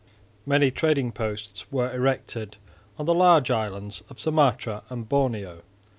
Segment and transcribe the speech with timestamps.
[0.47, 2.57] Many trading posts were erected
[2.97, 5.61] on the large islands of Sumatra and Borneo.